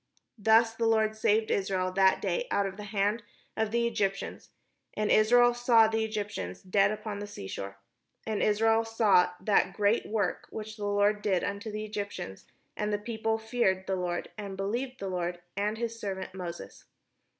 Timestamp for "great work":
9.73-10.47